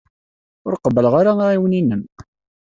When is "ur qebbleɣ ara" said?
0.65-1.31